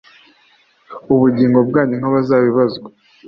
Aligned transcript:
ubugingo 1.13 1.59
bwanyu 1.67 1.95
nk 1.99 2.05
abazabibazwa 2.09 2.87